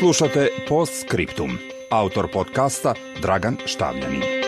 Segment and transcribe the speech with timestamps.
[0.00, 1.58] Slušate Post Scriptum.
[1.90, 4.39] Autor podcasta Dragan Štavljanin.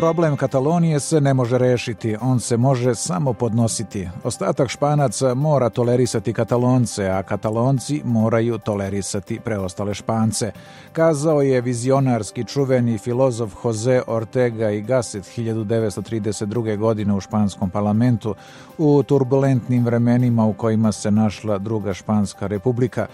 [0.00, 4.08] Problem Katalonije se ne može rešiti, on se može samo podnositi.
[4.24, 10.52] Ostatak Španaca mora tolerisati Katalonce, a Katalonci moraju tolerisati preostale Špance.
[10.92, 16.76] Kazao je vizionarski čuveni filozof Jose Ortega i Gasset 1932.
[16.76, 18.34] godine u Španskom parlamentu
[18.78, 23.06] u turbulentnim vremenima u kojima se našla druga Španska republika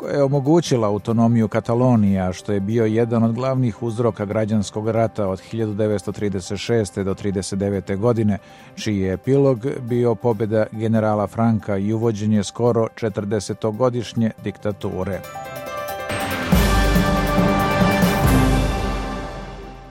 [0.00, 5.42] koja je omogućila autonomiju Katalonija, što je bio jedan od glavnih uzroka građanskog rata od
[5.52, 7.04] 1936.
[7.04, 7.96] do 1939.
[7.96, 8.38] godine,
[8.74, 15.20] čiji je epilog bio pobjeda generala Franka i uvođenje skoro 40-godišnje diktature.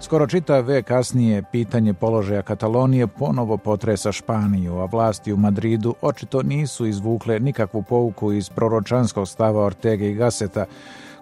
[0.09, 6.86] Skoro čitav kasnije pitanje položaja Katalonije ponovo potresa Španiju, a vlasti u Madridu očito nisu
[6.86, 10.66] izvukle nikakvu pouku iz proročanskog stava Ortega i Gaseta,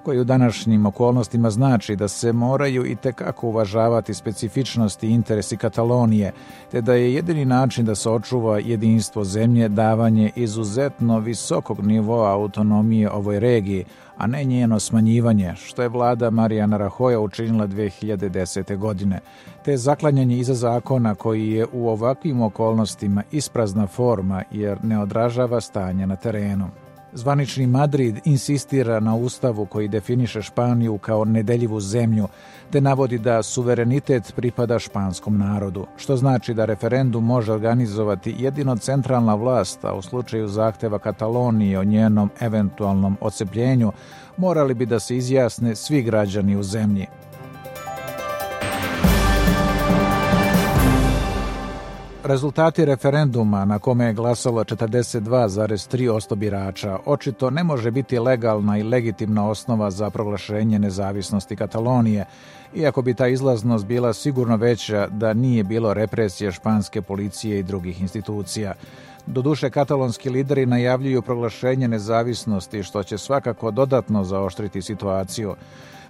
[0.08, 6.32] koji u današnjim okolnostima znači da se moraju i tekako uvažavati specifičnosti i interesi Katalonije,
[6.72, 13.12] te da je jedini način da se očuva jedinstvo zemlje davanje izuzetno visokog nivoa autonomije
[13.12, 13.86] ovoj regiji,
[14.18, 18.78] a ne njeno smanjivanje, što je vlada Marijana Rahoja učinila 2010.
[18.78, 19.20] godine,
[19.66, 26.08] te zaklanjanje iza zakona koji je u ovakvim okolnostima isprazna forma jer ne odražava stanje
[26.08, 26.87] na terenu.
[27.14, 32.28] Zvanični Madrid insistira na ustavu koji definiše Španiju kao nedeljivu zemlju,
[32.72, 39.36] te navodi da suverenitet pripada španskom narodu, što znači da referendum može organizovati jedino centralna
[39.36, 43.92] vlast, a u slučaju zahteva Katalonije o njenom eventualnom ocepljenju,
[44.38, 47.08] morali bi da se izjasne svi građani u zemlji.
[52.28, 59.50] Rezultati referenduma na kome je glasalo 42,3% birača očito ne može biti legalna i legitimna
[59.50, 62.26] osnova za proglašenje nezavisnosti Katalonije,
[62.76, 68.02] iako bi ta izlaznost bila sigurno veća da nije bilo represije španske policije i drugih
[68.02, 68.74] institucija.
[69.26, 75.56] Doduše, katalonski lideri najavljuju proglašenje nezavisnosti, što će svakako dodatno zaoštriti situaciju.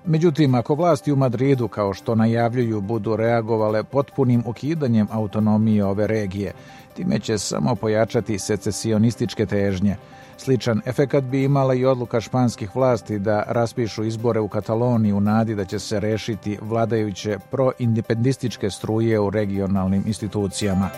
[0.06, 6.53] Međutim, ako vlasti u Madridu, kao što najavljuju, budu reagovale potpunim ukidanjem autonomije ove regije,
[6.94, 9.96] time će samo pojačati secesionističke težnje.
[10.38, 15.56] Sličan efekat bi imala i odluka španskih vlasti da raspišu izbore u Kataloniji u nadi
[15.56, 20.90] da će se rešiti vladajuće proindependističke struje u regionalnim institucijama.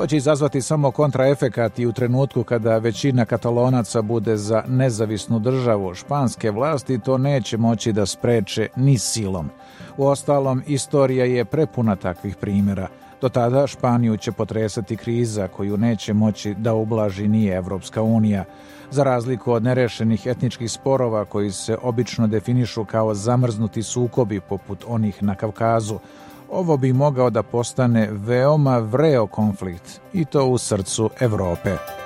[0.00, 5.94] To će izazvati samo kontraefekat i u trenutku kada većina katalonaca bude za nezavisnu državu,
[5.94, 9.50] španske vlasti to neće moći da spreče ni silom.
[9.96, 12.88] U ostalom, istorija je prepuna takvih primjera.
[13.20, 18.44] Do tada Španiju će potresati kriza koju neće moći da ublaži ni Evropska unija.
[18.90, 25.22] Za razliku od nerešenih etničkih sporova koji se obično definišu kao zamrznuti sukobi poput onih
[25.22, 25.98] na Kavkazu,
[26.50, 31.99] ovo bi mogao da postane veoma vreo konflikt i to u srcu Evrope.